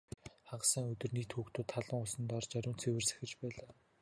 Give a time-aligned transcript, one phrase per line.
[0.49, 3.69] Хагас сайн өдөр нийт хүүхдүүд халуун усанд орж ариун цэвэр сахиж байлаа.